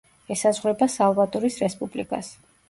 ესაზღვრება 0.35 0.87
სალვადორის 0.93 1.59
რესპუბლიკას. 1.65 2.33